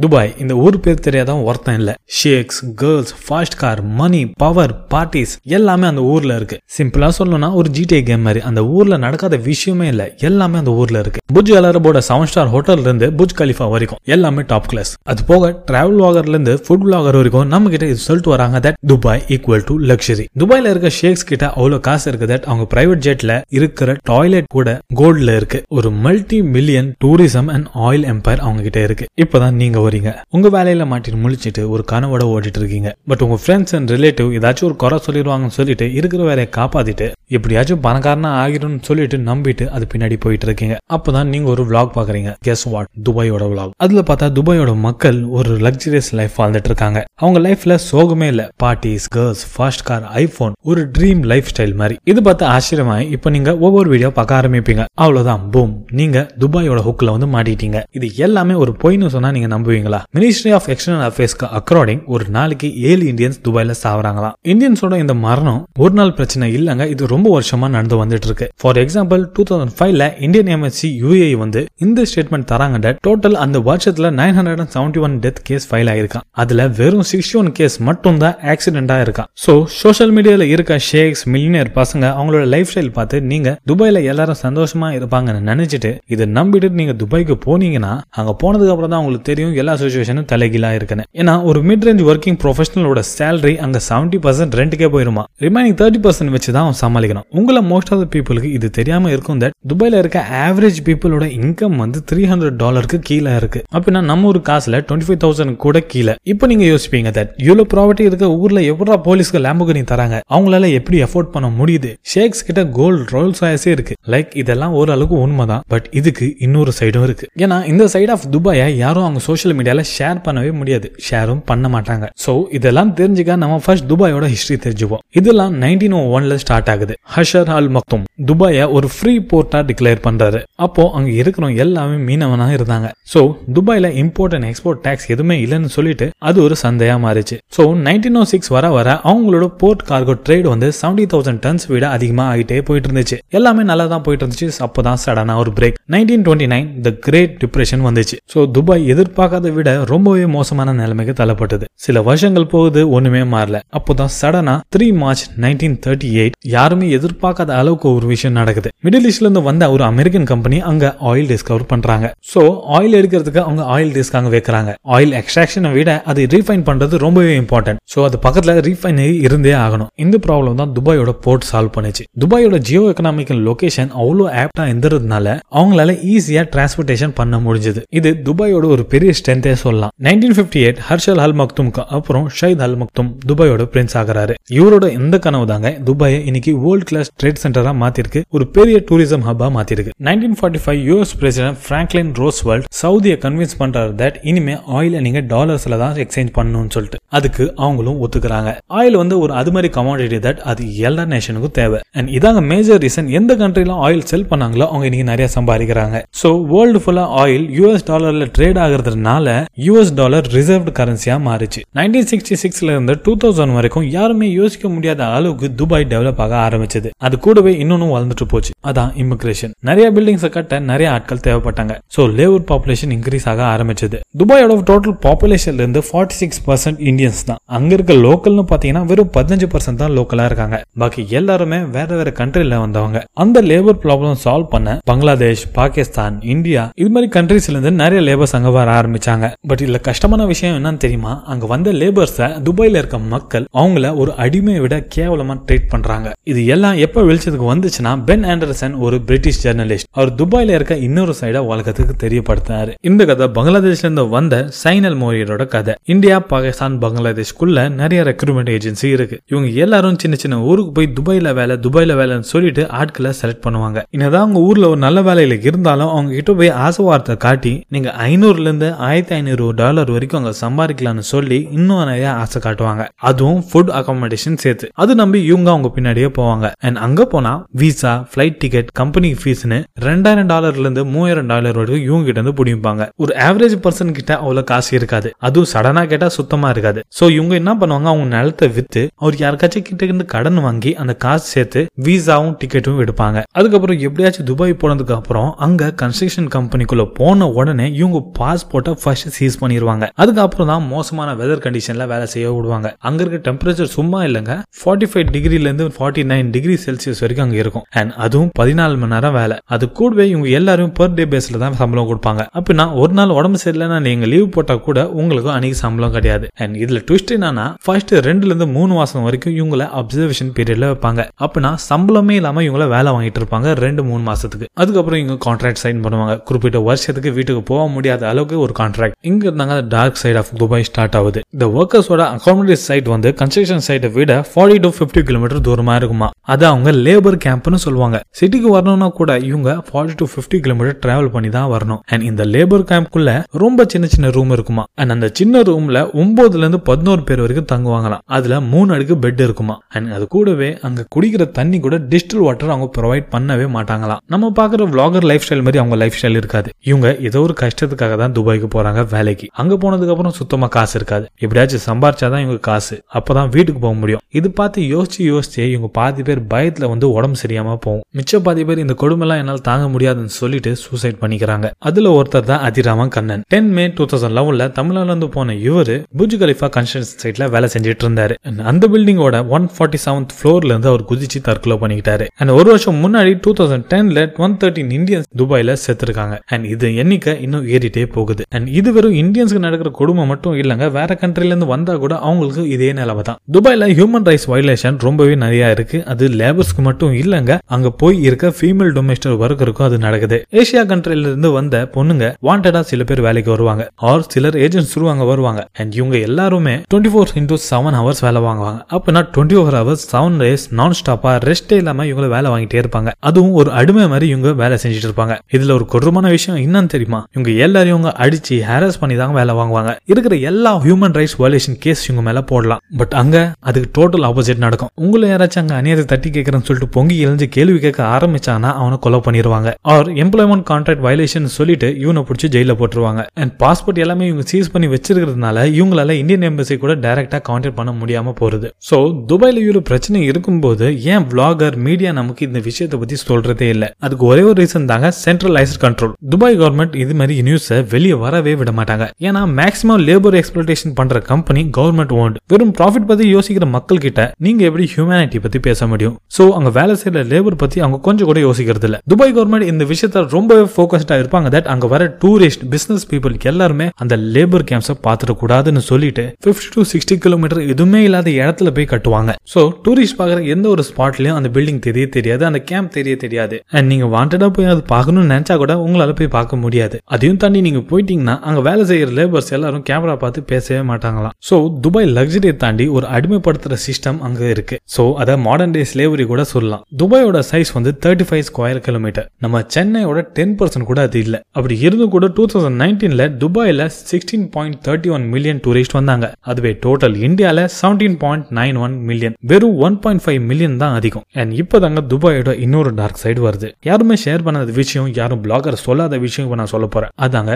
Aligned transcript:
Dubai. 0.00 0.34
இந்த 0.38 0.54
ஊர் 0.54 0.80
பேர் 0.80 1.00
தெரியாதான் 1.06 1.42
ஒருத்தன் 1.42 1.78
இல்ல. 1.78 1.94
Sheikhs 2.24 2.60
girls 2.74 3.14
fast 3.28 3.56
car 3.56 3.82
money 3.82 4.26
power 4.26 4.86
parties 4.94 5.34
எல்லாமே 5.42 5.86
அந்த 5.86 6.00
ஊர்ல 6.00 6.36
இருக்கு. 6.36 6.58
சிம்பிளா 6.78 7.10
சொல்லணும்னா 7.18 7.54
ஒரு 7.54 7.70
ஜிடிஏ 7.78 8.02
கேம் 8.02 8.20
மாதிரி. 8.20 8.40
அந்த 8.40 8.66
ஊர்ல 8.66 8.96
நடக்காத 8.96 9.36
விஷயமே 9.36 9.88
இல்ல. 9.88 10.14
எல்லாமே 10.16 10.58
அந்த 10.58 10.70
ஊர்ல 10.70 10.98
இருக்கு. 10.98 11.20
புஜ் 11.34 11.56
அலரபோட 11.58 12.00
செவன் 12.08 12.22
ஸ்டார் 12.22 12.52
ஹோட்டல்ல 12.52 12.80
இருந்து 12.80 13.10
புஜ் 13.10 13.36
கலிஃபா 13.38 13.70
வரைக்கும் 13.70 13.98
எல்லாமே 14.04 14.42
டாப் 14.46 14.68
கிளாஸ் 14.68 14.94
அது 15.02 15.24
போக 15.24 15.62
டிராவல் 15.70 16.02
வாகர்ல 16.04 16.28
இருந்து 16.28 16.54
ஃபுட் 16.54 16.82
விளாகர் 16.84 17.12
வரைக்கும் 17.12 17.46
நம்ம 17.46 17.68
கிட்ட 17.68 17.86
இது 17.86 17.96
சொல்லிட்டு 17.96 18.30
வராங்க 18.30 18.58
that 18.58 18.72
Dubai 18.86 19.24
equal 19.28 19.62
to 19.64 19.78
luxury 19.80 20.24
துபாயில 20.38 20.70
இருக்க 20.70 20.90
ஷேக்ஸ் 21.02 21.26
கிட்ட 21.26 21.52
அவ்வளவு 21.52 21.80
காசு 21.80 22.12
இருக்கு 22.12 22.34
தட் 22.34 22.42
அவங்க 22.42 22.66
பிரைவேட் 22.74 22.98
ஜெட்ல 22.98 23.42
இருக்கிற 23.48 23.96
டாய்லெட் 24.02 24.46
கூட 24.48 24.78
கோல்ட்ல 24.94 25.36
இருக்கு. 25.36 25.62
ஒரு 25.68 25.90
multi 25.90 26.42
million 26.42 26.94
tourism 27.04 27.46
and 27.46 27.68
oil 27.74 28.06
empire 28.08 28.38
அவங்க 28.38 28.62
கிட்ட 28.62 28.82
இருக்கு. 28.82 29.06
இப்பதான் 29.22 29.50
நீங்க 29.50 29.80
வரீங்க 29.88 30.14
உங்க 30.30 30.48
வேலையில 30.48 30.86
மாட்டிட்டு 30.92 31.18
முழிச்சிட்டு 31.24 31.68
ஒரு 31.68 31.84
கனவோட 31.92 32.24
ஓடிட்டு 32.34 32.58
இருக்கீங்க. 32.58 32.94
பட் 33.06 33.22
உங்க 33.22 33.38
ஃப்ரெண்ட்ஸ் 33.46 33.74
அண்ட் 33.76 33.90
ரிலேட்டிவ் 33.90 34.28
ஏதாச்சும் 34.38 34.64
ஒரு 34.64 34.76
குறை 34.76 35.00
சொல்லிடுவாங்கன்னு 35.06 35.56
சொல்லிட்டு 35.58 35.92
இருக்கிற 35.92 36.22
வேலையை 36.22 36.48
காப்பாத்திட்டு 36.56 37.06
எப்படியாச்சும் 37.26 37.82
பணக்காரனா 37.82 38.30
ஆகிடும்னு 38.42 38.78
சொல்லிட்டு 38.80 39.16
நம்பிட்டு 39.16 39.68
அது 39.68 39.86
பின்னாடி 39.94 40.16
போயிட்டு 40.20 40.46
இருக்கீங்க. 40.46 40.76
அப்பதான் 40.94 41.24
நீங்க 41.24 41.50
ஒரு 41.50 41.64
விளாக் 41.64 41.90
பாக்குறீங்க 41.94 42.34
கெஸ் 42.46 42.64
வாட் 42.64 42.86
துபாயோட 43.08 43.44
விளாக் 43.50 43.70
அதுல 43.76 44.00
பார்த்தா 44.00 44.28
துபாயோட 44.38 44.76
மக்கள் 44.76 45.24
ஒரு 45.24 45.56
லக்ஸரியஸ் 45.56 46.10
லைஃப் 46.12 46.40
வாழ்ந்துட்டு 46.40 46.70
இருக்காங்க. 46.70 47.04
அவங்க 47.14 47.38
லைஃப்ல 47.48 47.78
சோகமே 47.92 48.22
இல்ல. 48.22 48.48
Parties 48.62 49.06
girls 49.08 49.44
fast 49.54 49.84
car 49.84 50.04
iPhone 50.04 50.52
ஒரு 50.62 50.90
ட்ரீம் 50.98 51.22
லைஃப் 51.24 51.44
ஸ்டைல் 51.56 51.74
மாதிரி. 51.74 51.96
இது 52.04 52.22
பார்த்து 52.22 52.46
ஆச்சரியமாய் 52.46 53.10
இப்ப 53.10 53.30
நீங்க 53.30 53.58
ஒவ்வொரு 53.58 53.88
வீடியோ 53.88 54.10
பார்க்க 54.12 54.40
ஆரம்பிப்பீங்க. 54.40 54.84
அவ்வளவுதான். 54.94 55.50
பூம் 55.50 55.86
நீங்க 55.90 56.26
துபாயோட 56.38 56.80
ஹுக்ல 56.88 57.18
வந்து 57.18 57.26
மாட்டிட்டீங்க. 57.26 57.82
இது 57.92 58.16
எல்லாமே 58.16 58.54
ஒரு 58.54 58.76
பொய்னு 58.82 59.06
சொன்னா 59.06 59.30
நீங்க 59.30 59.48
நம்புவீங்களா 59.78 60.00
மினிஸ்ட்ரி 60.16 60.50
ஆஃப் 60.58 60.68
எக்ஸ்டர்னல் 60.72 61.04
அஃபேர்ஸ்க்கு 61.08 61.46
அக்கார்டிங் 61.58 62.02
ஒரு 62.14 62.24
நாளைக்கு 62.36 62.68
ஏழு 62.90 63.04
இந்தியன்ஸ் 63.12 63.38
துபாயில 63.46 63.74
சாவறாங்களாம். 63.82 64.34
இந்தியன்ஸோட 64.52 64.94
இந்த 65.04 65.14
மரணம் 65.26 65.60
ஒரு 65.84 65.94
நாள் 65.98 66.14
பிரச்சனை 66.18 66.46
இல்லங்க 66.58 66.84
இது 66.94 67.06
ரொம்ப 67.14 67.28
வருஷமா 67.36 67.66
நடந்து 67.76 67.96
வந்துட்டு 68.02 68.28
இருக்கு 68.30 68.46
ஃபார் 68.62 68.78
எக்ஸாம்பிள் 68.84 69.22
டூ 69.36 69.42
தௌசண்ட் 69.50 69.74
ஃபைவ்ல 69.78 70.06
இந்தியன் 70.26 70.50
எம்எஸ்சி 70.56 70.90
யூஏ 71.02 71.28
வந்து 71.42 71.60
இந்த 71.86 72.06
ஸ்டேட்மெண்ட் 72.10 72.48
தராங்க 72.52 72.94
டோட்டல் 73.06 73.36
அந்த 73.44 73.58
வருஷத்துல 73.68 74.10
nine 74.20 74.36
hundred 74.38 74.62
and 74.64 74.74
seventy 74.76 75.00
one 75.06 75.16
death 75.24 75.40
case 75.48 75.66
file 75.70 75.90
ஆயிருக்கான். 75.94 76.24
அதுல 76.42 76.66
வெறும் 76.80 77.06
சிக்ஸ்டி 77.10 77.36
ஒன் 77.40 77.50
கேஸ் 77.58 77.76
மட்டும் 77.88 78.18
தான் 78.24 78.36
ஆக்சிடென்டா 78.52 78.96
இருக்கான் 79.04 79.28
சோ 79.44 79.54
சோஷியல் 79.80 80.12
மீடியால 80.16 80.46
இருக்க 80.54 80.80
ஷேக்ஸ் 80.90 81.24
மில்லியனர் 81.34 81.72
பசங்க 81.78 82.04
அவங்களோட 82.18 82.44
லைஃப் 82.54 82.70
ஸ்டைல் 82.70 82.92
பார்த்து 82.98 83.16
நீங்க 83.32 83.48
துபாயில 83.70 84.02
எல்லாரும் 84.12 84.40
சந்தோஷமா 84.44 84.90
இருப்பாங்கன்னு 84.98 85.42
நினைச்சிட்டு 85.52 85.92
இதை 86.14 86.26
நம்பிட்டு 86.38 86.70
நீங்க 86.80 86.94
துபாய்க்கு 87.02 87.36
போனீங்கன்னா 87.46 87.92
அங்க 88.20 88.32
போனதுக்கு 88.42 88.72
அப்புறம் 88.74 88.92
தான் 88.92 89.00
உங்களுக்கு 89.02 89.30
தெரியும் 89.30 89.54
எல்லா 89.68 89.80
சுச்சுவேஷனும் 89.80 90.28
தலைகீழாக 90.32 90.74
இருக்குன்னு. 90.74 91.04
ஏன்னா 91.20 91.32
ஒரு 91.48 91.58
மிட் 91.68 91.84
ரேஞ்ச் 91.86 92.02
ஒர்க்கிங் 92.10 92.38
ப்ரொஃபஷனலோட 92.42 93.00
சேலரி 93.18 93.54
அங்கே 93.64 93.80
செவன்டி 93.88 94.18
பர்சன்ட் 94.26 94.54
ரெண்டுக்கே 94.60 94.88
போயிருமா? 94.94 95.22
ரிமைனிங் 95.44 95.76
தேர்ட்டி 95.80 96.00
பர்சன்ட் 96.06 96.32
வச்சு 96.34 96.52
தான் 96.52 96.64
அவன் 96.66 96.78
சமாளிக்கணும். 96.82 97.26
உங்களை 97.38 97.60
மோஸ்ட் 97.70 97.90
ஆஃப் 97.94 98.02
த 98.02 98.06
பீப்புளுக்கு 98.14 98.50
இது 98.58 98.70
தெரியாம 98.70 99.10
இருக்கும் 99.10 99.40
தட் 99.42 99.54
துபாயில 99.70 99.98
இருக்க 100.02 100.18
ஆவரேஜ் 100.44 100.78
பீப்புளோட 100.86 101.26
இன்கம் 101.40 101.76
வந்து 101.76 101.98
த்ரீ 102.12 102.22
ஹண்ட்ரட் 102.30 102.58
டாலருக்கு 102.62 102.98
கீழே 103.08 103.36
இருக்கு. 103.36 103.62
அப்படின்னா 103.76 104.02
நம்ம 104.10 104.28
ஒரு 104.32 104.42
காசுல 104.48 104.80
டுவெண்ட்டி 104.88 105.08
ஃபைவ் 105.08 105.20
தௌசண்ட் 105.24 105.56
கூட 105.56 105.80
கீழே. 105.80 106.14
இப்போ 106.32 106.46
நீங்க 106.46 106.64
யோசிப்பீங்க 106.64 107.12
தட் 107.18 107.32
இவ்வளோ 107.46 107.66
ப்ராப்பர்ட்டி 107.74 108.06
இருக்க 108.10 108.30
ஊர்ல 108.42 108.60
எப்படா 108.72 108.98
போலீஸ்க்கு 109.08 109.42
லேம்புகனி 109.46 109.84
தராங்க? 109.92 110.18
அவங்களால 110.34 110.72
எப்படி 110.78 111.02
எஃபோர்ட் 111.02 111.32
பண்ண 111.36 111.50
முடியுது? 111.60 111.92
ஷேக்ஸ் 112.14 112.44
கிட்ட 112.46 112.66
கோல்டு 112.78 113.04
ரோல்ஸ் 113.16 113.42
ராயஸே 113.44 113.66
இருக்கு. 113.66 113.96
லைக் 114.14 114.32
இதெல்லாம் 114.42 114.72
ஓரளவுக்கு 114.72 115.18
உண்மைதான். 115.26 115.62
பட் 115.68 115.88
இதுக்கு 116.00 116.26
இன்னொரு 116.46 116.72
சைடும் 116.80 117.06
இருக்கு. 117.08 117.26
ஏன்னா 117.44 117.58
இந்த 117.72 117.84
சைட் 117.88 118.10
ஆஃப் 118.10 118.26
துபாயை 118.30 118.66
யாரும் 118.76 119.02
அவங்க 119.02 119.20
சோஷியல் 119.28 119.54
மீடியால 119.58 119.84
ஷேர் 119.94 120.18
பண்ணவே 120.26 120.50
முடியாது. 120.60 120.88
ஷேரும் 121.08 121.42
பண்ண 121.50 121.66
மாட்டாங்க. 121.74 122.06
சோ 122.24 122.32
இதெல்லாம் 122.58 122.92
தெரிஞ்சுக்க 123.00 123.36
நம்ம 123.44 123.58
ஃபர்ஸ்ட் 123.64 123.86
துபாயோட 123.92 124.26
ஹிஸ்டரி 124.34 124.58
தெரிஞ்சுப்போம். 124.66 125.02
இதெல்லாம் 125.20 125.54
நைன்டீன் 125.62 125.96
ஓ 126.00 126.02
ஒன்ல 126.16 126.38
ஸ்டார்ட் 126.44 126.70
ஆகுது. 126.74 126.96
ஹஷர் 127.16 127.52
அல் 127.56 127.70
மக்தும் 127.76 128.04
துபாயை 128.30 128.64
ஒரு 128.78 128.90
ஃப்ரீ 128.96 129.14
போர்ட்டா 129.32 129.60
டிக்ளேர் 129.70 130.04
பண்றாரு. 130.06 130.40
அப்போ 130.66 130.84
அங்க 130.98 131.10
இருக்கிறவங்க 131.20 131.64
எல்லாமே 131.66 131.98
மீனவனா 132.08 132.48
இருந்தாங்க. 132.56 132.88
சோ 133.12 133.22
துபாயில 133.58 133.90
இம்போர்ட் 134.02 134.36
அண்ட் 134.38 134.48
எக்ஸ்போர்ட் 134.50 134.82
டாக்ஸ் 134.86 135.08
எதுவுமே 135.14 135.38
இல்லைன்னு 135.44 135.72
சொல்லிட்டு 135.76 136.08
அது 136.28 136.38
ஒரு 136.46 136.56
சந்தையா 136.64 136.96
மாறிச்சு. 137.06 137.38
சோ 137.56 137.64
நைன்டீன் 137.86 138.18
ஓ 138.20 138.24
சிக்ஸ் 138.32 138.52
வர 138.56 138.66
வர 138.78 138.88
அவங்களோட 139.10 139.48
போர்ட் 139.62 139.86
கார்கோ 139.90 140.16
ட்ரேட் 140.26 140.48
வந்து 140.52 140.68
செவன்டி 140.80 141.06
தௌசண்ட் 141.12 141.42
டன்ஸ் 141.44 141.66
விட 141.72 141.84
அதிகமா 141.96 142.24
ஆகிட்டே 142.32 142.60
போயிட்டு 142.68 142.88
இருந்துச்சு 142.90 143.16
எல்லாமே 143.38 143.62
நல்லா 143.70 143.86
தான் 143.92 144.04
போயிட்டு 144.06 144.24
இருந்துச்சு 144.24 144.48
அப்போதான் 144.66 145.00
சடனா 145.04 145.34
ஒரு 145.42 145.50
break 145.58 145.78
nineteen 145.94 146.24
twenty 146.26 146.48
nine 146.52 146.68
the 146.86 146.90
great 147.06 147.34
depression 147.42 147.82
வந்துச்சு. 147.88 148.16
சோ 148.32 148.38
துபாய் 148.56 148.84
எதிர்பார்க்காத 148.94 149.47
விட 149.50 149.84
ரொம்பவே 149.84 150.26
மோசமான 150.26 150.72
நிலைமைக்கு 150.72 151.14
தள்ளப்பட்டது. 151.20 151.64
சில 151.74 152.02
வருஷங்கள் 152.02 152.46
போகுது 152.46 152.90
ஒண்ணுமே 152.90 153.22
மாறல. 153.34 153.58
அப்போதான் 153.78 154.12
சடனா 154.20 154.54
three 154.76 154.86
March 154.92 155.24
nineteen 155.40 155.76
thirty 155.86 156.10
eight 156.22 156.36
யாருமே 156.54 156.86
எதிர்பார்க்காத 156.96 157.50
அளவுக்கு 157.60 157.94
ஒரு 157.94 158.06
விஷயம் 158.06 158.36
நடக்குது. 158.40 158.68
மிடில் 158.84 159.06
ஈஸ்ட்ல 159.10 159.26
இருந்து 159.26 159.42
வந்த 159.42 159.70
ஒரு 159.70 159.84
அமெரிக்கன் 159.84 160.28
கம்பெனி 160.32 160.60
அங்க 160.70 160.96
ஆயில் 161.10 161.30
டிஸ்கவர் 161.32 161.66
பண்றாங்க. 161.66 162.06
சோ 162.32 162.42
ஆயில் 162.78 162.96
எடுக்கிறதுக்கு 163.00 163.42
அவங்க 163.46 163.62
ஆயில் 163.76 163.92
டிஸ்க் 163.96 164.18
அங்க 164.20 164.32
வைக்கிறாங்க. 164.36 164.72
ஆயில் 164.96 165.14
எக்ஸ்ட்ராக்ஷனை 165.20 165.72
விட 165.72 165.90
அதை 166.02 166.24
ரீஃபைன் 166.34 166.64
பண்றது 166.70 166.96
ரொம்பவே 167.06 167.38
இம்பார்ட்டன்ட் 167.38 167.82
சோ 167.94 168.04
அது 168.04 168.18
பக்கத்துல 168.26 168.56
ரீஃபைனரி 168.68 169.14
இருந்தே 169.28 169.52
ஆகணும். 169.64 169.90
இந்த 169.96 170.16
ப்ராப்ளம் 170.26 170.54
தான் 170.54 170.72
துபாயோட 170.78 171.10
போர்ட் 171.26 171.48
சால்வ் 171.52 171.74
பண்ணுச்சு. 171.76 172.04
துபாயோட 172.24 172.58
ஜியோ 172.58 172.82
எக்கனாமிக்கல் 172.92 173.42
லொகேஷன் 173.48 173.90
அவ்வளோ 174.02 174.26
ஆப்டா 174.42 174.64
இருந்ததுனால 174.70 175.36
அவங்களால 175.58 175.96
ஈஸியா 176.14 176.42
டிரான்ஸ்போர்டேஷன் 176.54 177.14
பண்ண 177.14 177.36
முடிஞ்சது. 177.46 177.80
இது 177.98 178.10
துபாயோட 178.24 178.64
ஒரு 178.74 178.84
பெரிய 178.84 179.12
ஸ்ட்ரென்த்தே 179.38 179.52
சொல்லலாம். 179.64 179.92
Nineteen 180.06 180.36
fifty 180.38 180.60
eight 180.66 180.80
Rashid 180.88 181.20
al 181.24 181.34
மக்தும்க்கு 181.40 181.82
அப்புறம் 181.96 182.26
ஷைத் 182.38 182.62
அல் 182.66 182.76
மக்தும் 182.80 183.10
துபாயோட 183.28 183.62
பிரின்ஸ் 183.72 183.94
ஆகிறாரு. 184.00 184.34
இவரோட 184.58 184.86
எந்த 184.98 185.16
கனவு 185.24 185.46
தாங்க 185.50 185.70
துபாயை 185.88 186.18
இன்னைக்கு 186.24 186.52
வேர்ல்ட் 186.64 186.86
கிளாஸ் 186.90 187.10
ட்ரேட் 187.22 187.40
சென்டரா 187.42 187.72
மாத்திருக்கு. 187.82 188.20
ஒரு 188.36 188.44
பெரிய 188.56 188.76
டூரிசம் 188.90 189.24
ஹப்பா 189.28 189.48
மாத்திருக்கு. 189.56 189.92
Nineteen 190.08 190.36
forty 190.40 190.60
five 190.64 190.80
US 190.90 191.14
president 191.20 191.60
Franklin 191.68 192.10
Roosevelt 192.22 192.68
சவுதியை 192.82 193.16
convince 193.26 193.56
பண்றாரு 193.60 193.92
தட் 194.02 194.18
இனிமே 194.30 194.56
ஆயில 194.78 195.00
நீங்க 195.06 195.22
டாலர்ஸ்ல 195.34 195.78
தான் 195.84 195.94
எக்ஸ்சேஞ்ச் 196.04 196.32
பண்ணணும்னு 196.38 196.74
சொல்லிட்டு. 196.76 197.00
அதுக்கு 197.18 197.44
அவங்களும் 197.56 198.00
ஒத்துக்கிறாங்க. 198.04 198.50
ஆயில் 198.78 198.98
வந்து 199.02 199.18
ஒரு 199.24 199.32
அது 199.40 199.52
மாதிரி 199.52 199.72
கமாடிட்டி 199.78 200.20
தட் 200.26 200.42
அது 200.52 200.64
எல்லா 200.88 201.02
நேஷனுக்கும் 201.14 201.56
தேவை. 201.60 201.80
அண்ட் 201.92 202.08
இதாங்க 202.18 202.42
மேஜர் 202.52 202.82
ரீசன் 202.86 203.10
எந்த 203.20 203.36
கண்ட்ரில 203.36 203.76
ஆயில் 203.86 204.08
செல் 204.12 204.28
பண்ணாங்களோ 204.32 204.66
அவங்க 204.72 204.84
இன்னைக்கு 204.90 205.10
நிறைய 205.12 205.28
சம்பாதிக்கிறாங்க. 205.38 205.96
சோ 206.22 206.28
வேர்ல்டு 206.52 206.82
ஃபுல்லா 206.84 207.06
ஆயில் 207.22 207.46
யூஎஸ் 207.58 207.86
டாலர்ல 207.90 208.26
ட்ரேட் 208.38 208.60
ஆகுறதுனால 208.64 209.27
யூஎஸ் 209.66 209.92
டாலர் 210.00 210.26
ரிசர்வ் 210.36 210.68
கரன்சியா 210.78 211.16
மாறிச்சு. 211.28 211.60
நைன்டீன் 211.78 212.08
சிக்ஸ்டி 212.12 212.36
சிக்ஸ்ல 212.42 212.68
இருந்து 212.74 212.94
டூ 213.04 213.14
தௌசண்ட் 213.22 213.56
வரைக்கும் 213.58 213.86
யாருமே 213.96 214.28
யோசிக்க 214.40 214.68
முடியாத 214.74 215.00
அளவுக்கு 215.16 215.48
துபாய் 215.60 215.86
டெவலப் 215.92 216.22
ஆக 216.26 216.34
ஆரம்பிச்சது. 216.46 216.90
அது 217.06 217.18
கூடவே 217.26 217.52
இன்னொன்னு 217.62 217.88
வளர்ந்துட்டு 217.94 218.28
போச்சு. 218.32 218.52
அதான் 218.70 218.92
இமிகிரேஷன் 219.04 219.54
நிறைய 219.70 219.86
பில்டிங்ஸ் 219.96 220.26
கட்ட 220.36 220.60
நிறைய 220.70 220.88
ஆட்கள் 220.96 221.24
தேவைப்பட்டாங்க. 221.26 221.74
சோ 221.96 222.00
லேபர் 222.18 222.46
பாப்புலேஷன் 222.52 222.92
இன்க்ரீஸ் 222.96 223.26
ஆக 223.32 223.42
ஆரம்பிச்சது. 223.54 223.98
துபாயோட 224.22 224.56
டோட்டல் 224.70 224.96
பாப்புலேஷன்ல 225.06 225.62
இருந்து 225.64 225.82
ஃபார்ட்டி 225.88 226.16
சிக்ஸ் 226.22 226.42
பர்சன்ட் 226.48 226.80
இந்தியன்ஸ் 226.90 227.22
தான். 227.28 227.40
அங்க 227.58 227.70
இருக்க 227.76 227.94
லோக்கல்னு 228.06 228.44
பாத்தீங்கன்னா 228.52 228.84
வெறும் 228.92 229.12
பதினஞ்சு 229.16 229.48
பர்சன்ட் 229.54 229.82
தான் 229.82 229.94
லோக்கலா 229.98 230.24
இருக்காங்க. 230.30 230.56
பாக்கி 230.82 231.02
எல்லாருமே 231.20 231.58
வேற 231.76 231.88
வேற 232.00 232.12
கண்ட்ரில 232.20 232.58
வந்தவங்க. 232.64 232.98
அந்த 233.22 233.42
லேபர் 233.50 233.80
ப்ராப்ளம் 233.84 234.18
சால்வ் 234.24 234.48
பண்ண 234.54 234.78
பங்களாதேஷ் 234.90 235.44
பாகிஸ்தான் 235.58 236.16
இந்தியா 236.34 236.64
இது 236.82 236.90
மாதிரி 236.94 237.08
கண்ட்ரீஸ்ல 237.16 237.54
இருந்து 237.56 237.72
நிறைய 237.82 238.00
லேபர்ஸ் 238.08 238.34
அங்க 238.38 238.50
வர 238.56 238.68
ஆரம்பிச்சாங்க. 238.80 239.17
பட் 239.48 239.60
இதுல 239.60 239.80
கஷ்டமான 239.80 240.26
விஷயம் 240.26 240.56
என்னன்னு 240.58 240.76
தெரியுமா? 240.76 241.22
அங்க 241.24 241.46
வந்த 241.46 241.72
லேபர்ஸ 241.72 242.16
துபாயில 242.18 242.80
இருக்க 242.82 242.98
மக்கள் 242.98 243.44
அவங்கள 243.56 243.96
ஒரு 243.96 244.12
அடிமையை 244.16 244.60
விட 244.60 244.86
கேவலமா 244.96 245.34
ட்ரீட் 245.46 245.68
பண்றாங்க. 245.68 246.12
இது 246.22 246.46
எல்லாம் 246.46 246.76
எப்ப 246.76 247.02
வெளிச்சத்துக்கு 247.02 247.48
வந்துச்சுன்னா 247.52 248.04
பென் 248.04 248.24
ஆண்டர்சன் 248.24 248.78
ஒரு 248.78 249.00
பிரிட்டிஷ் 249.00 249.46
ஜெர்னலிஸ்ட் 249.46 249.88
அவர் 249.90 250.14
துபாயில 250.14 250.54
இருக்க 250.54 250.76
இன்னொரு 250.76 251.14
சைட 251.20 251.36
உலகத்துக்கு 251.36 252.08
தெரியப்படுத்தினாரு 252.08 252.72
இந்த 252.80 253.04
கதை 253.04 253.26
பங்களாதேஷ்ல 253.26 253.76
இருந்து 253.78 254.08
வந்த 254.08 254.48
சைனல் 254.64 254.96
மோரியரோட 255.02 255.46
கதை. 255.46 255.74
இந்தியா 255.84 256.20
பாகிஸ்தான் 256.20 256.78
பங்களாதேஷ்குள்ள 256.78 257.68
நிறைய 257.70 258.02
ரெக்ரூட்மெண்ட் 258.02 258.52
ஏஜென்சி 258.56 258.84
இருக்கு. 258.84 259.18
இவங்க 259.26 259.48
எல்லாரும் 259.48 259.98
சின்ன 259.98 260.16
சின்ன 260.16 260.40
ஊருக்கு 260.40 260.72
போய் 260.72 260.92
துபாயில 261.00 261.34
வேலை 261.34 261.56
துபாயில 261.56 261.96
வேலைன்னு 262.00 262.30
சொல்லிட்டு 262.34 262.70
ஆட்களை 262.70 263.12
செலக்ட் 263.22 263.44
பண்ணுவாங்க. 263.46 263.82
என்னதான் 263.90 264.20
அவங்க 264.20 264.40
ஊர்ல 264.40 264.68
ஒரு 264.68 264.78
நல்ல 264.78 265.00
வேலையில 265.00 265.38
இருந்தாலும் 265.40 265.88
அவங்க 265.88 266.14
கிட்ட 266.14 266.32
போய் 266.32 266.50
ஆசை 266.50 266.84
வார்த்தை 266.84 267.16
காட்டி 267.16 267.60
நீங்க 267.68 267.94
ஐநூறுல 268.08 268.40
இருந்து 268.40 268.72
ஆயிரத்தி 268.98 269.16
ஐநூறு 269.16 269.44
டாலர் 269.58 269.90
வரைக்கும் 269.94 270.20
அங்க 270.20 270.30
சம்பாதிக்கலாம்னு 270.44 271.02
சொல்லி 271.10 271.36
இன்னும் 271.56 271.82
நிறைய 271.90 272.06
ஆசை 272.20 272.38
காட்டுவாங்க. 272.44 272.84
அதுவும் 273.08 273.42
ஃபுட் 273.48 273.70
அகாமடேஷன் 273.80 274.38
சேர்த்து. 274.44 274.66
அது 274.82 274.92
நம்பி 275.00 275.18
இவங்க 275.24 275.48
அவங்க 275.50 275.68
பின்னாடியே 275.76 276.08
போவாங்க. 276.16 276.46
அண்ட் 276.66 276.78
அங்க 276.86 277.04
போனா 277.12 277.32
விசா 277.60 277.92
ஃபிளைட் 278.10 278.38
டிக்கெட் 278.38 278.70
கம்பெனி 278.80 279.10
ஃபீஸ்னு 279.20 279.58
ரெண்டாயிரம் 279.86 280.30
டாலர்ல 280.32 280.64
இருந்து 280.64 280.82
மூவாயிரம் 280.94 281.28
டாலர் 281.32 281.58
வரைக்கும் 281.60 281.84
இவங்க 281.88 282.04
கிட்ட 282.08 282.20
இருந்து 282.20 282.34
பிடிப்பாங்க. 282.40 282.88
ஒரு 282.96 283.14
ஆவரேஜ் 283.26 283.56
பர்சன் 283.66 283.94
கிட்ட 283.98 284.12
அவ்வளவு 284.22 284.48
காசு 284.50 284.72
இருக்காது. 284.76 285.10
அதுவும் 285.28 285.50
சடனா 285.52 285.84
கேட்டா 285.92 286.08
சுத்தமா 286.08 286.50
இருக்காது. 286.54 286.82
சோ 286.98 287.10
இவங்க 287.18 287.34
என்ன 287.34 287.54
பண்ணுவாங்க? 287.60 287.88
அவங்க 287.92 288.08
நிலத்தை 288.16 288.48
வித்து 288.58 288.84
அவர் 289.04 289.20
யாருக்காச்சும் 289.24 289.66
கிட்ட 289.70 289.88
இருந்து 289.90 290.08
கடன் 290.14 290.42
வாங்கி 290.48 290.72
அந்த 290.84 290.96
காசு 291.06 291.28
சேர்த்து 291.34 291.62
விசாவும் 291.88 292.36
டிக்கெட்டும் 292.42 292.82
எடுப்பாங்க. 292.86 293.22
அதுக்கப்புறம் 293.38 293.78
எப்படியாச்சும் 293.88 294.28
துபாய் 294.32 294.58
போனதுக்கு 294.64 294.98
அப்புறம் 295.00 295.30
அங்க 295.48 295.72
கன்ஸ்ட்ரக்ஷன் 295.84 296.30
கம்பெனிக்குள்ள 296.38 296.86
போன 297.00 297.30
உடனே 297.40 297.68
இவங்க 297.80 298.04
பாஸ்போர்ட்டை 298.18 298.74
ஃபர்ஸ்ட் 298.88 299.08
சீஸ் 299.20 299.40
பண்ணிடுவாங்க 299.40 299.84
அதுக்கப்புறம் 300.02 300.50
தான் 300.52 300.66
மோசமான 300.74 301.14
வெதர் 301.22 301.42
கண்டிஷன்ல 301.44 301.84
வேலை 301.94 302.06
செய்ய 302.12 302.26
விடுவாங்க. 302.34 302.68
அங்க 302.88 303.00
இருக்க 303.04 303.18
டெம்பரேச்சர் 303.30 303.70
சும்மா 303.78 303.98
இல்லைங்க. 304.08 304.34
ஃபார்ட்டி 304.58 304.86
ஃபைவ் 304.90 305.08
டிகிரில 305.14 305.48
இருந்து 305.48 305.64
ஃபார்ட்டி 305.76 306.02
நைன் 306.12 306.28
டிகிரி 306.34 306.54
செல்சியஸ் 306.66 307.00
வரைக்கும் 307.02 307.24
அங்க 307.24 307.36
இருக்கும். 307.42 307.64
அண்ட் 307.80 307.92
அதுவும் 308.04 308.30
பதினாலு 308.38 308.76
மணி 308.82 308.92
நேரம் 308.94 309.14
வேலை. 309.18 309.36
அது 309.54 309.64
கூடவே 309.78 310.04
இவங்க 310.12 310.28
எல்லாரும் 310.38 310.72
பெர் 310.78 310.94
டே 310.98 311.04
பேஸ்ல 311.12 311.40
தான் 311.42 311.56
சம்பளம் 311.60 311.88
கொடுப்பாங்க. 311.90 312.24
அப்படின்னா 312.38 312.66
ஒரு 312.82 312.92
நாள் 312.98 313.14
உடம்பு 313.18 313.40
சரியில்லைன்னா 313.44 313.78
நீங்க 313.88 314.08
லீவ் 314.12 314.28
போட்டா 314.36 314.56
கூட 314.68 314.78
உங்களுக்கு 315.00 315.30
அன்னைக்கு 315.34 315.58
சம்பளம் 315.62 315.94
கிடையாது. 315.96 316.28
அண்ட் 316.42 316.56
இதுல 316.64 316.80
ட்விஸ்ட் 316.90 317.12
என்னன்னா 317.16 317.46
ஃபர்ஸ்ட் 317.66 317.94
ரெண்டுல 318.08 318.30
இருந்து 318.32 318.48
மூணு 318.56 318.72
மாசம் 318.80 319.06
வரைக்கும் 319.08 319.36
இவங்கள 319.40 319.68
அப்சர்வேஷன் 319.82 320.32
பீரியட்ல 320.38 320.70
வைப்பாங்க. 320.72 321.04
அப்படின்னா 321.26 321.52
சம்பளமே 321.70 322.16
இல்லாம 322.20 322.44
இவங்கள 322.48 322.68
வேலை 322.76 322.92
வாங்கிட்டு 322.96 323.22
இருப்பாங்க 323.22 323.54
ரெண்டு 323.66 323.84
மூணு 323.90 324.04
மாசத்துக்கு. 324.10 324.48
அதுக்கப்புறம் 324.62 325.02
இவங்க 325.04 325.18
கான்ட்ராக்ட் 325.28 325.62
சைன் 325.64 325.84
பண்ணுவாங்க. 325.86 326.16
குறிப்பிட்ட 326.30 326.60
வருஷத்துக்கு 326.70 327.12
வீட்டுக்கு 327.18 327.44
போக 327.52 327.62
முடியாத 327.76 328.08
அளவுக்கு 328.12 328.36
ஒரு 328.46 328.52
கான்ட்ராக்ட் 328.58 328.76
இங்க 329.00 329.30
இருந்தாங்க 329.30 329.68
dark 329.68 329.94
side 329.94 330.16
of 330.16 330.30
Dubai 330.36 330.62
start 330.62 330.94
ஆகுது. 330.94 331.20
இந்த 331.30 331.46
ஒர்க்கர்ஸோட 331.46 332.02
அகாமடேஷன் 332.16 332.66
சைட் 332.68 332.88
வந்து 332.88 333.14
கன்ஸ்ட்ரக்ஷன் 333.18 333.64
சைட்டை 333.68 333.92
விட 333.92 334.26
ஃபார்ட்டி 334.34 334.58
டு 334.60 334.68
ஃபிஃப்டி 334.68 335.02
கிலோமீட்டர் 335.02 335.40
தூரமா 335.40 335.74
இருக்குமா? 335.74 336.10
அது 336.20 336.46
அவங்க 336.46 336.72
லேபர் 336.72 337.18
கேம்ப்னு 337.24 337.54
சொல்லுவாங்க. 337.54 338.02
சிட்டிக்கு 338.20 338.48
வரணும்னா 338.48 338.88
கூட 338.88 339.18
இவங்க 339.18 339.64
forty 339.72 339.94
to 339.96 340.04
fifty 340.04 340.40
kilometre 340.40 340.78
travel 340.86 341.08
பண்ணி 341.08 341.28
தான் 341.28 341.50
வரணும். 341.50 341.78
அண்ட் 341.84 342.02
இந்த 342.02 342.24
லேபர் 342.24 342.64
கேம்ப்குள்ள 342.72 343.24
ரொம்ப 343.30 343.64
சின்ன 343.68 343.86
சின்ன 343.86 344.10
ரூம் 344.10 344.30
இருக்குமா? 344.30 344.64
அண்ட் 344.74 344.90
அந்த 344.90 345.10
சின்ன 345.12 345.40
ரூம்ல 345.40 345.78
ஒன்பதுல 346.02 346.36
இருந்து 346.36 346.60
பதினோரு 346.60 347.02
பேர் 347.02 347.20
வரைக்கும் 347.20 347.50
தங்குவாங்களாம். 347.52 347.98
அதுல 348.04 348.40
மூணு 348.40 348.74
அடுக்கு 348.74 348.94
பெட் 348.94 349.20
இருக்குமா? 349.20 349.60
அண்ட் 349.68 349.92
அது 349.92 350.06
கூடவே 350.06 350.58
அங்க 350.62 350.84
குடிக்கிற 350.96 351.30
தண்ணி 351.30 351.60
கூட 351.60 351.78
டிஸ்டில் 351.78 352.16
வாட்டர் 352.16 352.50
அவங்க 352.50 352.82
ப்ரொவைட் 352.82 353.06
பண்ணவே 353.10 353.46
மாட்டாங்களாம். 353.56 353.96
நம்ம 354.06 354.32
பாக்குற 354.36 354.68
விளாகர் 354.74 355.04
லைஃப் 355.04 355.22
ஸ்டைல் 355.28 355.38
மாதிரி 355.38 355.58
அவங்க 355.58 355.76
லைஃப் 355.76 355.92
ஸ்டைல் 356.02 356.16
இருக்காது. 356.16 356.50
இவங்க 356.60 356.96
ஏதோ 357.00 357.20
ஒரு 357.20 357.34
கஷ்டத்துக்காக 357.40 357.96
தான் 357.96 358.12
துபாய்க்கு 358.12 358.48
போறாங்க. 358.54 358.67
வேலைக்கு. 358.72 359.26
அங்க 359.32 359.54
போனதுக்கு 359.54 359.90
அப்புறம் 359.90 360.12
சுத்தமா 360.12 360.46
காசு 360.46 360.76
இருக்காது. 360.76 361.06
எப்படியாச்சும் 361.18 361.66
சம்பாரிச்சாதான் 361.68 362.20
இவங்க 362.20 362.36
காசு. 362.36 362.82
அப்பதான் 362.94 363.28
வீட்டுக்கு 363.28 363.60
போக 363.60 363.74
முடியும். 363.74 364.00
இது 364.08 364.30
பார்த்து 364.30 364.62
யோசிச்சு 364.62 364.98
யோசிச்சு 364.98 365.48
இவங்க 365.48 365.68
பாதி 365.72 366.02
பேர் 366.02 366.22
பயத்துல 366.34 366.68
வந்து 366.68 366.90
உடம்பு 366.90 367.18
சரியாம 367.26 367.44
போகும். 367.44 367.82
மிச்ச 367.96 368.18
பாதி 368.22 368.44
பேர் 368.44 368.58
இந்த 368.58 368.74
கொடுமைலாம் 368.80 369.18
என்னால் 369.18 369.40
தாங்க 369.40 369.68
முடியாதுன்னு 369.68 370.08
சொல்லிட்டு 370.08 370.56
சூசைட் 370.56 370.96
பண்ணிக்கிறாங்க. 371.00 371.50
அதுல 371.58 372.02
ஒருத்தர் 372.02 372.28
தான் 372.30 372.50
Athiraman 372.50 372.88
Kannan. 372.88 373.22
Ten 373.28 373.52
May 373.52 373.68
two 373.68 373.84
thousand 373.84 374.16
லெவன்ல 374.18 374.46
தமிழ்நாடுல 374.58 374.84
இருந்து 374.84 375.08
போன 375.08 375.32
இவரு 375.32 375.84
புஜ் 375.98 376.16
கலிஃபா 376.22 376.48
கன்ஸ்ட்ரக்ஷன் 376.56 376.94
சைட்ல 377.02 377.30
வேலை 377.30 377.48
செஞ்சுட்டு 377.52 377.84
இருந்தாரு. 377.84 378.14
அந்த 378.42 378.68
பில்டிங்கோட 378.68 379.28
ஒன் 379.28 379.50
ஃபார்ட்டி 379.58 379.78
செவன்த் 379.84 380.14
ஃப்ளோர்ல 380.18 380.44
இருந்து 380.44 380.68
அவர் 380.68 380.84
குதிச்சு 380.84 381.20
தற்கொலை 381.22 381.58
பண்ணிக்கிட்டாரு. 381.58 382.06
அண்ட் 382.16 382.30
ஒரு 382.30 382.44
வருஷம் 382.44 382.78
முன்னாடி 382.84 383.18
டூ 383.20 383.32
தௌசண்ட் 383.32 383.64
டென்ல 383.74 384.16
ஒன் 384.16 384.36
தேர்ட்டின் 384.44 384.72
இந்தியன்ஸ் 384.78 385.08
துபாயில 385.16 385.56
செத்துருக்காங்க. 385.66 386.18
அண்ட் 386.26 386.44
இது 386.44 386.76
எண்ணிக்கை 386.76 387.22
இன்னும் 387.22 387.46
ஏறிட்டே 387.48 387.84
போகுது. 387.92 388.24
அண்ட் 388.30 388.48
இது 388.58 388.72
வெறும் 388.78 388.98
இந்தியன்ஸ்க்கு 389.02 389.44
நடக்கிற 389.46 389.72
கொடுமை 389.80 390.06
மட்டும் 390.12 390.36
இல்லைங்க. 390.42 390.68
வேற 390.80 390.98
கண்ட்ரிலேருந்து 391.00 391.52
வந்தால் 391.54 391.56
வந்தா 391.58 391.74
கூட 391.84 391.94
அவங்களுக்கு 392.08 392.42
இதே 392.54 392.72
நிலவை 392.72 393.02
தான் 393.08 393.18
துபாயில 393.34 393.64
ஹியூமன் 393.78 394.06
ரைட்ஸ் 394.08 394.28
வயலேஷன் 394.32 394.76
ரொம்பவே 394.86 395.14
நிறைய 395.22 395.50
இருக்கு. 395.50 395.78
அது 395.84 396.04
லேபர்ஸ்க்கு 396.20 396.62
மட்டும் 396.68 396.92
இல்லைங்க. 396.92 397.38
அங்க 397.46 397.70
போய் 397.70 397.96
இருக்க 398.02 398.26
ஃபீமேல் 398.38 398.72
டொமேஸ்டர் 398.78 399.16
ஒர்க்கருக்கும் 399.24 399.66
அது 399.68 399.78
நடக்குது. 399.78 400.16
ஏசியா 400.32 400.62
கண்ட்ரில 400.70 401.06
இருந்து 401.08 401.30
வந்த 401.30 401.56
பொண்ணுங்க 401.74 402.06
வாண்டடா 402.26 402.60
சில 402.70 402.84
பேர் 402.84 403.00
வேலைக்கு 403.00 403.30
வருவாங்க. 403.30 403.64
ஆர் 403.90 404.04
சிலர் 404.14 404.38
ஏஜென்ட்ஸ் 404.46 404.76
அங்க 404.94 405.04
வருவாங்க. 405.04 405.40
அண்ட் 405.52 405.74
இவங்க 405.74 405.96
எல்லாருமே 405.98 406.54
twenty 406.74 406.90
four 406.94 407.14
into 407.14 407.36
seven 407.50 407.76
hours 407.78 408.00
வேலை 408.00 408.20
வாங்குவாங்க. 408.22 408.60
அப்படின்னா 408.76 409.02
twenty 409.14 409.36
four 409.38 409.56
hours 409.60 409.84
seven 409.92 410.18
days 410.22 410.44
non 410.50 410.76
ஸ்டாப்பா 410.80 411.12
ரெஸ்டே 411.28 411.56
இல்லாம 411.62 411.86
இவங்க 411.86 412.08
வேலை 412.14 412.30
வாங்கிட்டே 412.30 412.62
இருப்பாங்க. 412.62 412.90
அதுவும் 412.98 413.32
ஒரு 413.32 413.52
அடிமை 413.52 413.88
மாதிரி 413.88 414.08
இவங்க 414.08 414.32
வேலை 414.32 414.58
செஞ்சுட்டு 414.62 414.88
இருப்பாங்க. 414.88 415.16
இதுல 415.32 415.52
ஒரு 415.52 415.66
கொடூரமான 415.66 416.08
விஷயம் 416.08 416.40
என்னன்னு 416.46 416.72
தெரியுமா? 416.76 417.00
இவங்க 417.16 417.30
எல்லாரையும் 417.44 417.78
இவங்க 417.78 417.96
அடிச்சு 418.04 418.36
ஹேரஸ் 418.50 418.78
பண்ணி 418.80 418.96
தான் 419.02 419.14
வேலை 419.18 419.34
வாங்குவாங்க. 419.38 419.72
இருக்கிற 419.92 420.14
எல்லா 420.30 420.52
ஹியூமன் 420.66 420.96
ரைட்ஸ் 420.98 421.16
வயலேஷன் 421.22 421.58
கேஸ் 421.64 421.82
இவங்க 421.88 422.02
மேல 422.08 422.22
போடலாம். 422.30 422.62
பட் 422.80 422.94
அங்க 423.02 423.16
அதுக்கு 423.48 423.70
டோட்டல் 423.78 424.06
ஆப்போசிட் 424.08 424.44
நடக்கும். 424.46 424.70
உங்களை 424.84 425.10
யாராச்சும் 425.10 425.42
அங்க 425.42 425.54
அநியாயத்தை 425.60 425.86
தட்டி 425.94 426.10
கேட்கறேன்னு 426.16 426.46
சொல்லிட்டு 426.48 426.74
பொங்கி 426.76 426.98
எழுந்து 427.06 427.28
கேள்வி 427.36 427.58
கேட்க 427.58 427.82
ஆரம்பிச்சாங்கன்னா 427.96 428.52
அவனை 428.62 428.78
கொலை 428.86 429.00
பண்ணிடுவாங்க 429.06 429.52
அவர் 429.72 429.88
எம்ப்ளாய்மெண்ட் 430.04 430.46
கான்ட்ராக்ட் 430.52 430.84
வயலேஷன் 430.86 431.28
சொல்லிட்டு 431.38 431.70
இவனை 431.84 432.04
பிடிச்சி 432.08 432.30
ஜெயில 432.36 432.54
போட்டுருவாங்க. 432.60 433.02
அண்ட் 433.22 433.32
பாஸ்போர்ட் 433.42 433.82
எல்லாமே 433.84 434.06
இவங்க 434.06 434.26
சீஸ் 434.32 434.52
பண்ணி 434.54 434.68
வச்சிருக்கிறதுனால 434.74 435.44
இவங்களால 435.58 435.96
இந்தியன் 436.02 436.26
எம்பசி 436.30 436.58
கூட 436.64 436.74
டைரக்டா 436.84 437.20
கான்டாக்ட் 437.28 437.58
பண்ண 437.60 437.72
முடியாம 437.80 438.14
போறது. 438.20 438.48
சோ 438.70 438.76
துபாயில 439.10 439.42
இவ்வளவு 439.44 439.62
பிரச்சனை 439.62 440.02
இருக்கும்போது 440.10 440.66
ஏன் 440.92 441.06
vlogger 441.12 441.52
மீடியா 441.66 441.92
நமக்கு 441.92 442.26
இந்த 442.26 442.40
விஷயத்தை 442.48 442.78
பத்தி 442.78 442.96
சொல்றதே 443.08 443.48
இல்ல? 443.54 443.64
அதுக்கு 443.78 444.04
ஒரே 444.06 444.22
ஒரு 444.22 444.36
ரீசன் 444.42 444.64
தாங்க 444.64 444.88
சென்ட்ரலைஸ்ட் 445.04 445.60
கண்ட்ரோல் 445.64 445.92
துபாய் 446.10 446.38
கவர்மெண்ட் 446.40 446.74
இது 446.84 446.94
மாதிரி 446.94 447.14
நியூஸை 447.28 447.58
வெளியே 447.70 447.96
வரவே 448.04 448.32
விட 448.40 448.52
மாட்டாங்க 448.58 448.84
ஏன்னா 449.08 449.22
மேக்ஸிமம் 449.38 449.82
லேபர் 449.88 450.16
எக்ஸ்பிளேஷன் 450.20 450.74
பண்ற 450.74 451.00
கம்பெனி 451.10 451.42
கவர்மெண்ட் 451.56 451.94
ஓன்ட் 452.00 452.18
வெறும் 452.26 452.54
ப்ராஃபிட் 452.58 452.88
பத்தி 452.90 453.04
யோசிக்கிற 453.14 453.46
மக்கள் 453.56 453.84
கிட்ட 453.86 454.00
நீங்க 454.26 454.44
எப்படி 454.48 454.64
ஹியூமனிட்டி 454.74 455.20
பத்தி 455.24 455.38
பேச 455.48 455.66
முடியும்? 455.66 455.94
சோ 456.18 456.24
அங்க 456.38 456.50
வேலை 456.50 456.74
செய்யற 456.82 457.02
லேபர் 457.12 457.40
பத்தி 457.42 457.58
அவங்க 457.60 457.78
கொஞ்சம் 457.88 458.08
கூட 458.10 458.20
யோசிக்கிறது 458.20 458.68
இல்ல 458.68 458.78
துபாய் 458.86 459.14
கவர்மெண்ட் 459.16 459.48
இந்த 459.52 459.64
விஷயத்த 459.72 460.04
ரொம்பவே 460.16 460.44
ஃபோக்கஸ்டா 460.56 460.96
இருப்பாங்க. 461.00 461.28
தட் 461.34 461.48
அங்க 461.54 461.66
வர 461.66 461.82
டூரிஸ்ட் 462.04 462.44
பிசினஸ் 462.50 462.86
பீப்புள் 462.90 463.14
எல்லாருமே 463.30 463.66
அந்த 463.76 463.96
லேபர் 463.96 464.44
கேம்ப்ஸை 464.50 464.76
பார்த்துட 464.86 465.14
கூடாதுன்னு 465.22 465.62
சொல்லிட்டு 465.70 466.04
50 466.26 466.52
டு 466.54 466.62
சிக்ஸ்டி 466.72 466.96
கிலோமீட்டர் 466.98 467.42
எதுவுமே 467.46 467.82
இல்லாத 467.82 468.10
இடத்துல 468.10 468.50
போய் 468.56 468.70
கட்டுவாங்க. 468.72 469.12
சோ 469.34 469.40
டூரிஸ்ட் 469.64 469.98
பாக்குற 469.98 470.20
எந்த 470.26 470.48
ஒரு 470.48 470.64
ஸ்பாட்லயும் 470.70 471.18
அந்த 471.18 471.28
பில்டிங் 471.32 471.58
தெரிய 471.58 471.86
தெரியாது 471.88 472.24
அந்த 472.26 472.40
கேம்ப் 472.50 472.72
தெரிய 472.72 472.96
தெரியாது. 472.96 473.36
அண்ட் 473.50 473.66
நீங்க 473.66 473.86
வாண்டடா 473.96 474.28
போய் 474.28 474.50
அது 474.54 474.62
பார்க்கணும்னு 474.74 475.14
நினைச்சா 475.14 475.36
கூட 475.36 475.54
உங்களால 475.66 475.96
போய் 475.98 476.14
பார்க்க 476.16 476.42
முடியாது. 476.44 476.78
அதையும் 476.84 477.20
தாண்டி 477.24 477.40
நீங்க 477.40 477.62
போயிட்டீங்கன்னா 477.70 478.16
அங்கே 478.28 478.42
வேலை 478.48 478.62
செய்கிற 478.70 478.90
லேபர்ஸ் 478.98 479.32
எல்லாரும் 479.38 479.64
கேமரா 479.70 479.96
பார்த்து 480.02 480.26
பேசவே 480.32 480.62
மாட்டாங்களாம். 480.70 481.14
ஸோ 481.28 481.36
துபாய் 481.64 481.88
லக்ஸரியை 481.98 482.34
தாண்டி 482.44 482.66
ஒரு 482.76 482.86
அடிமைப்படுத்துகிற 482.96 483.58
சிஸ்டம் 483.66 484.00
அங்கே 484.08 484.26
இருக்கு. 484.34 484.56
ஸோ 484.74 484.82
அதை 485.02 485.14
மாடர்ன் 485.26 485.54
டே 485.56 485.62
ஸ்லேவரி 485.72 486.06
கூட 486.12 486.22
சொல்லலாம். 486.32 486.62
துபாயோட 486.82 487.20
சைஸ் 487.30 487.52
வந்து 487.56 487.72
தேர்ட்டி 487.84 488.06
ஃபைவ் 488.08 488.24
ஸ்கொயர் 488.30 488.60
கிலோமீட்டர் 488.66 489.06
நம்ம 489.26 489.42
சென்னையோட 489.54 490.00
டென் 490.18 490.34
பர்சன்ட் 490.40 490.68
கூட 490.70 490.80
அது 490.88 490.98
இல்லை. 491.04 491.20
அப்படி 491.36 491.54
இருந்தும் 491.66 491.92
கூட 491.96 492.06
டூ 492.16 492.26
தௌசண்ட் 492.32 492.60
நைன்டீன்ல 492.64 493.06
துபாயில் 493.22 493.64
sixteen 493.90 494.26
point 494.36 494.58
thirty 494.68 494.92
one 494.96 495.06
million 495.14 495.42
tourist 495.46 495.76
வந்தாங்க. 495.78 496.08
அதுவே 496.30 496.52
டோட்டல் 496.66 496.96
இந்தியாவில் 497.08 497.44
seventeen 497.60 497.98
point 498.04 498.28
nine 498.40 498.58
one 498.66 498.76
million 498.90 499.16
வெறும் 499.32 499.56
ஒன் 499.68 499.78
பாயிண்ட் 499.84 500.04
ஃபைவ் 500.06 500.20
மில்லியன் 500.30 500.58
தான் 500.64 500.76
அதிகம். 500.80 501.06
அண்ட் 501.20 501.34
இப்போதாங்க 501.42 501.82
துபாயோட 501.94 502.32
இன்னொரு 502.46 502.72
டார்க் 502.80 503.02
சைடு 503.04 503.22
வருது. 503.28 503.50
யாருமே 503.70 503.98
ஷேர் 504.04 504.26
பண்ணாத 504.28 504.56
விஷயம் 504.62 504.88
யாரும் 505.00 505.22
பிளாகர் 505.26 505.62
சொல்லாத 505.66 505.98
விஷயம் 506.06 506.36
நான் 506.42 506.52
சொல்ல 506.54 506.66
போறேன். 506.74 506.92
அதாங்க 507.04 507.32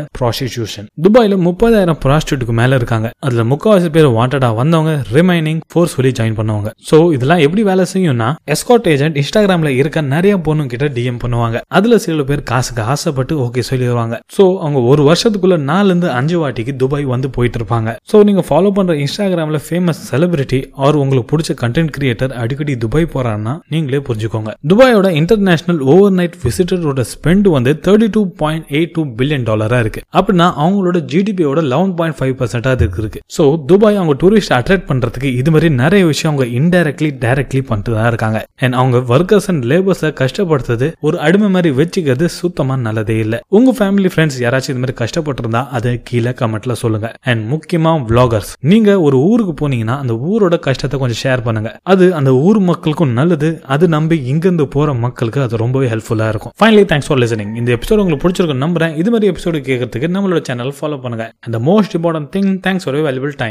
ப்ராஸ்டிடியூஷன் 0.73 0.89
துபாயில 1.05 1.37
முப்பதாயிரம் 1.47 1.99
ப்ராஸ்டியூட்டுக்கு 2.05 2.55
மேல 2.61 2.77
இருக்காங்க. 2.81 3.09
அதுல 3.27 3.43
முக்காவாசி 3.53 3.89
பேர் 3.97 4.09
வாண்டடா 4.19 4.49
வந்தவங்க 4.61 4.93
ரிமைனிங் 5.17 5.61
ஃபோர்ஸ்ஃபுல்லி 5.73 6.13
ஜாயின் 6.19 6.37
பண்ணுவாங்க. 6.41 6.71
சோ 6.89 6.97
இதெல்லாம் 7.17 7.43
எப்படி 7.47 7.63
வேலை 7.71 7.85
செய்யும்னா 7.93 8.29
எஸ்காட் 8.55 8.89
ஏஜென்ட் 8.93 9.19
இன்ஸ்டாகிராம்ல 9.23 9.73
இருக்க 9.81 10.01
நிறைய 10.15 10.35
பொண்ணு 10.47 10.67
கிட்ட 10.73 10.87
டிஎம் 10.97 11.21
பண்ணுவாங்க. 11.25 11.59
அதுல 11.79 11.99
சில 12.05 12.25
பேர் 12.31 12.43
காசுக்கு 12.53 12.83
ஆசைப்பட்டு 12.95 13.35
ஓகே 13.47 13.65
சொல்லிடுவாங்க 13.71 14.15
சோ 14.37 14.45
அவங்க 14.65 14.81
ஒரு 14.93 15.03
வருஷத்துக்குள்ள 15.11 15.59
நாலுல 15.71 15.93
இருந்து 15.93 16.11
அஞ்சு 16.19 16.39
வாட்டிக்கு 16.43 16.75
துபாய் 16.83 17.07
வந்து 17.15 17.31
போயிட்டு 17.37 17.59
இருப்பாங்க 17.61 17.91
சோ 18.13 18.23
நீங்க 18.29 18.45
ஃபாலோ 18.49 18.73
பண்ற 18.79 18.95
இன்ஸ்டாகிராம்ல 19.05 19.61
ஃபேமஸ் 19.67 20.03
செலிபிரிட்டி 20.11 20.61
ஆர் 20.85 21.01
உங்களுக்கு 21.03 21.31
பிடிச்ச 21.33 21.53
கண்டென்ட் 21.63 21.95
கிரியேட்டர் 21.99 22.35
அடிக்கடி 22.43 22.77
துபாய் 22.85 23.13
போறாருன்னா 23.15 23.55
நீங்களே 23.73 24.03
புரிஞ்சுக்கோங்க. 24.09 24.51
துபாயோட 24.71 25.09
இன்டர்நேஷனல் 25.21 25.81
ஓவர் 25.93 26.17
நைட் 26.19 26.39
விசிட்டரோட 26.45 27.03
ஸ்பெண்ட் 27.13 27.49
வந்து 27.57 27.73
thirty 27.87 28.09
two 28.17 28.23
point 28.43 28.67
eight 28.79 28.95
two 28.97 29.03
billion 29.19 29.47
டாலரா 29.49 29.79
இருக்கு. 29.85 30.01
அப்படின்னா 30.19 30.47
அவங்களோட 30.63 30.99
ஜிடிபியோட 31.13 31.61
லெவன் 31.73 31.95
பாயிண்ட் 31.99 32.19
ஃபைவ் 32.19 32.35
பர்சன்டா 32.41 32.73
அதுக்கு 32.77 33.01
இருக்கு. 33.03 33.21
ஸோ 33.37 33.45
துபாய் 33.71 33.99
அவங்க 34.01 34.17
டூரிஸ்ட் 34.23 34.55
அட்ராக்ட் 34.59 34.89
பண்ணுறதுக்கு 34.91 35.31
இது 35.41 35.51
மாதிரி 35.55 35.71
நிறைய 35.83 36.03
விஷயம் 36.13 36.31
அவங்க 36.33 36.47
இன்டெரக்ட்லி 36.61 37.11
டைரக்ட்லி 37.25 37.63
பண்ணிட்டு 37.71 37.97
தான் 37.99 38.09
இருக்காங்க. 38.13 38.41
அண்ட் 38.65 38.77
அவங்க 38.81 38.99
ஒர்க்கர்ஸ் 39.15 39.49
அண்ட் 39.53 39.65
லேபர்ஸை 39.73 40.11
கஷ்டப்படுத்துறது 40.23 40.89
ஒரு 41.09 41.17
அடிமை 41.27 41.51
மாதிரி 41.57 41.73
வச்சுக்கிறது 41.81 42.27
சுத்தமாக 42.41 42.81
நல்லதே 42.87 43.17
இல்லை. 43.25 43.41
உங்க 43.59 43.71
ஃபேமிலி 43.79 44.11
ஃப்ரெண்ட்ஸ் 44.15 44.39
யாராச்சும் 44.45 44.75
இது 44.75 44.83
மாதிரி 44.85 44.97
கஷ்டப்பட்டிருந்தா 45.03 45.63
அதை 45.79 45.93
கீழே 46.11 46.35
கமெண்ட்ல 46.43 46.77
சொல்லுங்க. 46.83 47.09
அண்ட் 47.31 47.43
முக்கியமாக 47.53 48.05
விளாகர்ஸ் 48.11 48.53
நீங்க 48.73 48.91
ஒரு 49.07 49.17
ஊருக்கு 49.31 49.55
போனீங்கன்னா 49.63 49.97
அந்த 50.03 50.15
ஊரோட 50.31 50.57
கஷ்டத்தை 50.69 50.99
கொஞ்சம் 51.03 51.21
ஷேர் 51.25 51.45
பண்ணுங்க. 51.47 51.73
அது 51.93 52.05
அந்த 52.21 52.31
ஊர் 52.47 52.61
மக்களுக்கும் 52.71 53.13
நல்லது 53.21 53.51
அது 53.75 53.85
நம்பி 53.97 54.17
இங்கிருந்து 54.33 54.67
போற 54.75 54.95
மக்களுக்கு 55.05 55.41
அது 55.47 55.63
ரொம்பவே 55.65 55.87
ஹெல்ப்ஃபுல்லாக 55.93 56.33
இருக்கும். 56.33 56.53
ஃபைனலி 56.61 56.85
தேங்க்ஸ் 56.93 57.09
ஃபார் 57.09 57.21
லிசனிங் 57.23 57.53
இந்த 57.61 57.71
எபிசோட் 57.77 58.01
உங்களுக்கு 58.03 58.25
பிடிச்சிருக்கும் 58.25 58.63
நம்புறேன். 58.65 58.95
இது 59.03 59.11
மாதிரி 59.15 59.31
எபிசோடு 59.33 59.61
கேட்கறதுக்கு 59.69 60.11
நம்மளோட 60.17 60.41
சேனல் 60.53 60.75
ஃபாலோ 60.79 61.01
பண்ணுங்க. 61.03 61.27
அந்த 61.49 61.59
most 61.71 61.95
important 61.99 62.33
thing 62.37 62.51
thanks 62.67 62.87
for 62.87 62.97
valuable 63.09 63.33
time 63.37 63.51